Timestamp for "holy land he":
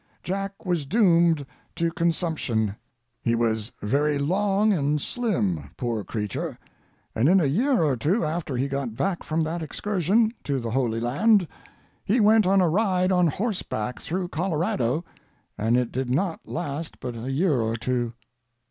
10.71-12.19